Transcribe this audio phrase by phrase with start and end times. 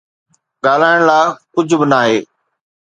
[0.65, 2.17] ڳالهائڻ لاءِ ڪجهه به ناهي